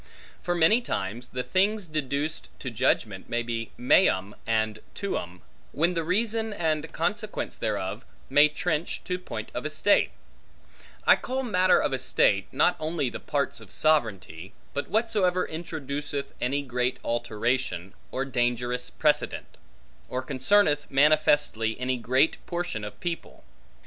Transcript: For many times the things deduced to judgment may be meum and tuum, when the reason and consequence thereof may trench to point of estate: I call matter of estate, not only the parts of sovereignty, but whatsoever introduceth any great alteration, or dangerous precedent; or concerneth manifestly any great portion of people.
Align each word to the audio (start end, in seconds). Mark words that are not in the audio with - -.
For 0.41 0.55
many 0.55 0.81
times 0.81 1.29
the 1.29 1.43
things 1.43 1.85
deduced 1.85 2.49
to 2.57 2.71
judgment 2.71 3.29
may 3.29 3.43
be 3.43 3.69
meum 3.77 4.33
and 4.47 4.79
tuum, 4.95 5.43
when 5.73 5.93
the 5.93 6.03
reason 6.03 6.53
and 6.53 6.91
consequence 6.91 7.55
thereof 7.55 8.03
may 8.27 8.47
trench 8.47 9.03
to 9.03 9.19
point 9.19 9.51
of 9.53 9.63
estate: 9.63 10.09
I 11.05 11.15
call 11.15 11.43
matter 11.43 11.79
of 11.79 11.93
estate, 11.93 12.47
not 12.51 12.75
only 12.79 13.11
the 13.11 13.19
parts 13.19 13.59
of 13.59 13.69
sovereignty, 13.69 14.53
but 14.73 14.89
whatsoever 14.89 15.45
introduceth 15.47 16.25
any 16.41 16.63
great 16.63 16.97
alteration, 17.05 17.93
or 18.11 18.25
dangerous 18.25 18.89
precedent; 18.89 19.55
or 20.09 20.23
concerneth 20.23 20.89
manifestly 20.89 21.79
any 21.79 21.97
great 21.97 22.43
portion 22.47 22.83
of 22.83 22.99
people. 23.01 23.43